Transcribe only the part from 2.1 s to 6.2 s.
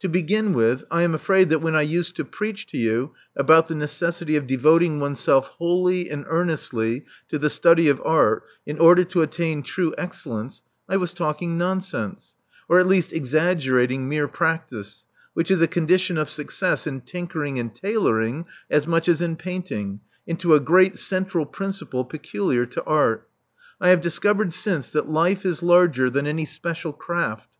to preach to you about the necessity of devoting oneself wholly